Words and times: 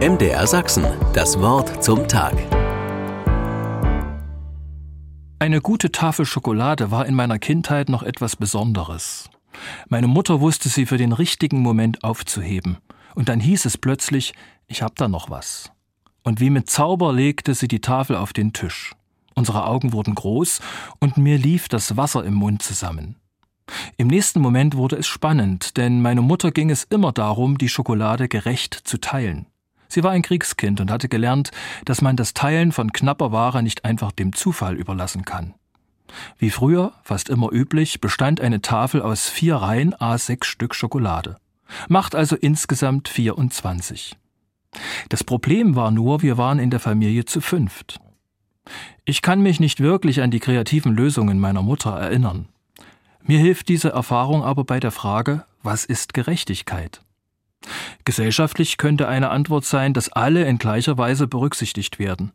MDR 0.00 0.44
Sachsen, 0.48 0.84
das 1.12 1.38
Wort 1.38 1.82
zum 1.82 2.08
Tag. 2.08 2.34
Eine 5.38 5.60
gute 5.60 5.92
Tafel 5.92 6.26
Schokolade 6.26 6.90
war 6.90 7.06
in 7.06 7.14
meiner 7.14 7.38
Kindheit 7.38 7.88
noch 7.88 8.02
etwas 8.02 8.34
Besonderes. 8.34 9.30
Meine 9.88 10.08
Mutter 10.08 10.40
wusste 10.40 10.68
sie 10.68 10.86
für 10.86 10.98
den 10.98 11.12
richtigen 11.12 11.60
Moment 11.62 12.02
aufzuheben. 12.02 12.78
Und 13.14 13.28
dann 13.28 13.38
hieß 13.38 13.66
es 13.66 13.78
plötzlich, 13.78 14.34
ich 14.66 14.82
hab 14.82 14.96
da 14.96 15.06
noch 15.06 15.30
was. 15.30 15.70
Und 16.24 16.40
wie 16.40 16.50
mit 16.50 16.68
Zauber 16.68 17.12
legte 17.12 17.54
sie 17.54 17.68
die 17.68 17.80
Tafel 17.80 18.16
auf 18.16 18.32
den 18.32 18.52
Tisch. 18.52 18.96
Unsere 19.36 19.64
Augen 19.64 19.92
wurden 19.92 20.16
groß 20.16 20.60
und 20.98 21.18
mir 21.18 21.38
lief 21.38 21.68
das 21.68 21.96
Wasser 21.96 22.24
im 22.24 22.34
Mund 22.34 22.62
zusammen. 22.62 23.14
Im 23.96 24.08
nächsten 24.08 24.40
Moment 24.40 24.76
wurde 24.76 24.96
es 24.96 25.06
spannend, 25.06 25.76
denn 25.76 26.02
meine 26.02 26.20
Mutter 26.20 26.50
ging 26.50 26.70
es 26.70 26.82
immer 26.82 27.12
darum, 27.12 27.58
die 27.58 27.68
Schokolade 27.68 28.26
gerecht 28.26 28.74
zu 28.74 28.98
teilen. 28.98 29.46
Sie 29.94 30.02
war 30.02 30.10
ein 30.10 30.22
Kriegskind 30.22 30.80
und 30.80 30.90
hatte 30.90 31.08
gelernt, 31.08 31.52
dass 31.84 32.02
man 32.02 32.16
das 32.16 32.34
Teilen 32.34 32.72
von 32.72 32.92
knapper 32.92 33.30
Ware 33.30 33.62
nicht 33.62 33.84
einfach 33.84 34.10
dem 34.10 34.32
Zufall 34.32 34.74
überlassen 34.74 35.24
kann. 35.24 35.54
Wie 36.36 36.50
früher, 36.50 36.94
fast 37.04 37.28
immer 37.28 37.52
üblich, 37.52 38.00
bestand 38.00 38.40
eine 38.40 38.60
Tafel 38.60 39.00
aus 39.02 39.28
vier 39.28 39.54
Reihen 39.54 39.94
a 39.94 40.18
sechs 40.18 40.48
Stück 40.48 40.74
Schokolade. 40.74 41.36
Macht 41.86 42.16
also 42.16 42.34
insgesamt 42.34 43.08
24. 43.08 44.16
Das 45.10 45.22
Problem 45.22 45.76
war 45.76 45.92
nur, 45.92 46.22
wir 46.22 46.36
waren 46.38 46.58
in 46.58 46.70
der 46.70 46.80
Familie 46.80 47.24
zu 47.24 47.40
fünft. 47.40 48.00
Ich 49.04 49.22
kann 49.22 49.42
mich 49.42 49.60
nicht 49.60 49.78
wirklich 49.78 50.22
an 50.22 50.32
die 50.32 50.40
kreativen 50.40 50.96
Lösungen 50.96 51.38
meiner 51.38 51.62
Mutter 51.62 51.90
erinnern. 51.92 52.48
Mir 53.22 53.38
hilft 53.38 53.68
diese 53.68 53.90
Erfahrung 53.90 54.42
aber 54.42 54.64
bei 54.64 54.80
der 54.80 54.90
Frage, 54.90 55.44
was 55.62 55.84
ist 55.84 56.14
Gerechtigkeit? 56.14 57.00
Gesellschaftlich 58.04 58.76
könnte 58.76 59.08
eine 59.08 59.30
Antwort 59.30 59.64
sein, 59.64 59.94
dass 59.94 60.12
alle 60.12 60.44
in 60.44 60.58
gleicher 60.58 60.98
Weise 60.98 61.26
berücksichtigt 61.26 61.98
werden. 61.98 62.32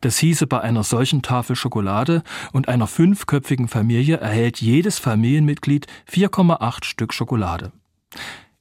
Das 0.00 0.18
hieße, 0.18 0.46
bei 0.46 0.60
einer 0.60 0.82
solchen 0.82 1.22
Tafel 1.22 1.56
Schokolade 1.56 2.22
und 2.52 2.68
einer 2.68 2.86
fünfköpfigen 2.86 3.68
Familie 3.68 4.16
erhält 4.18 4.60
jedes 4.60 4.98
Familienmitglied 4.98 5.86
4,8 6.10 6.84
Stück 6.84 7.12
Schokolade. 7.14 7.72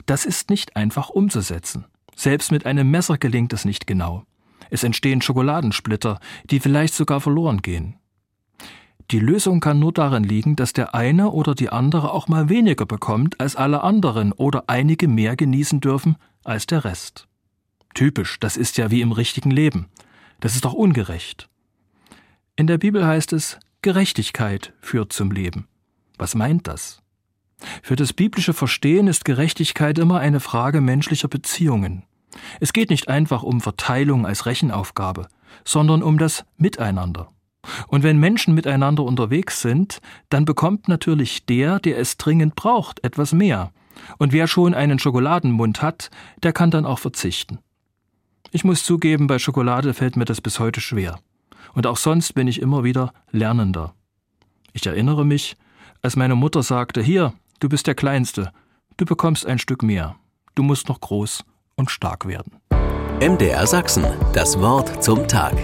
Das 0.06 0.26
ist 0.26 0.50
nicht 0.50 0.76
einfach 0.76 1.10
umzusetzen. 1.10 1.86
Selbst 2.16 2.52
mit 2.52 2.66
einem 2.66 2.92
Messer 2.92 3.18
gelingt 3.18 3.54
es 3.54 3.66
nicht 3.66 3.88
genau. 3.88 4.24
Es 4.70 4.84
entstehen 4.84 5.22
Schokoladensplitter, 5.22 6.20
die 6.50 6.60
vielleicht 6.60 6.94
sogar 6.94 7.22
verloren 7.22 7.62
gehen. 7.62 7.96
Die 9.12 9.20
Lösung 9.20 9.60
kann 9.60 9.80
nur 9.80 9.92
darin 9.92 10.24
liegen, 10.24 10.56
dass 10.56 10.74
der 10.74 10.96
eine 10.96 11.32
oder 11.32 11.56
die 11.56 11.70
andere 11.70 12.12
auch 12.12 12.28
mal 12.28 12.50
weniger 12.50 12.86
bekommt 12.86 13.40
als 13.40 13.56
alle 13.56 13.84
anderen 13.84 14.32
oder 14.32 14.66
einige 14.68 15.08
mehr 15.08 15.36
genießen 15.36 15.82
dürfen 15.82 16.16
als 16.44 16.68
der 16.68 16.86
Rest. 16.86 17.28
Typisch, 17.94 18.40
das 18.40 18.58
ist 18.58 18.78
ja 18.78 18.92
wie 18.92 19.02
im 19.02 19.12
richtigen 19.12 19.52
Leben. 19.52 19.88
Das 20.40 20.56
ist 20.56 20.66
doch 20.66 20.74
ungerecht. 20.74 21.50
In 22.56 22.68
der 22.68 22.78
Bibel 22.78 23.06
heißt 23.06 23.34
es, 23.34 23.60
Gerechtigkeit 23.82 24.74
führt 24.80 25.14
zum 25.14 25.32
Leben. 25.32 25.68
Was 26.18 26.36
meint 26.36 26.68
das? 26.68 27.02
Für 27.82 27.96
das 27.96 28.14
biblische 28.14 28.54
Verstehen 28.54 29.08
ist 29.08 29.26
Gerechtigkeit 29.26 29.98
immer 29.98 30.20
eine 30.20 30.40
Frage 30.40 30.82
menschlicher 30.82 31.28
Beziehungen. 31.28 32.04
Es 32.60 32.74
geht 32.74 32.90
nicht 32.90 33.08
einfach 33.08 33.44
um 33.44 33.62
Verteilung 33.62 34.26
als 34.26 34.46
Rechenaufgabe, 34.46 35.28
sondern 35.64 36.04
um 36.04 36.18
das 36.18 36.46
Miteinander. 36.58 37.30
Und 37.88 38.04
wenn 38.04 38.18
Menschen 38.20 38.54
miteinander 38.54 39.04
unterwegs 39.04 39.62
sind, 39.62 40.00
dann 40.30 40.46
bekommt 40.46 40.88
natürlich 40.88 41.46
der, 41.46 41.80
der 41.80 41.98
es 41.98 42.18
dringend 42.18 42.56
braucht, 42.56 43.04
etwas 43.04 43.34
mehr. 43.34 43.72
Und 44.18 44.34
wer 44.34 44.48
schon 44.48 44.74
einen 44.74 45.00
Schokoladenmund 45.00 45.82
hat, 45.82 46.10
der 46.42 46.54
kann 46.54 46.72
dann 46.72 46.86
auch 46.86 47.00
verzichten. 47.00 47.60
Ich 48.52 48.64
muss 48.64 48.84
zugeben, 48.84 49.28
bei 49.28 49.40
Schokolade 49.40 49.94
fällt 49.94 50.16
mir 50.16 50.26
das 50.26 50.42
bis 50.42 50.60
heute 50.60 50.82
schwer. 50.82 51.20
Und 51.74 51.88
auch 51.88 51.98
sonst 51.98 52.34
bin 52.34 52.48
ich 52.48 52.62
immer 52.62 52.84
wieder 52.84 53.14
Lernender. 53.32 53.94
Ich 54.74 54.86
erinnere 54.86 55.26
mich, 55.26 55.56
als 56.02 56.16
meine 56.16 56.36
Mutter 56.36 56.64
sagte, 56.64 57.02
hier, 57.02 57.34
du 57.60 57.70
bist 57.70 57.88
der 57.88 57.96
Kleinste, 57.96 58.52
du 58.98 59.06
bekommst 59.06 59.46
ein 59.46 59.60
Stück 59.60 59.84
mehr, 59.84 60.16
du 60.56 60.64
musst 60.64 60.90
noch 60.90 61.00
groß 61.00 61.44
und 61.76 61.90
stark 61.90 62.28
werden. 62.28 62.58
MDR 63.20 63.66
Sachsen, 63.66 64.06
das 64.34 64.60
Wort 64.60 65.04
zum 65.04 65.28
Tag. 65.28 65.56